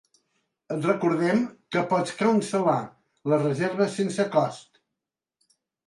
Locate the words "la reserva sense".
3.35-4.31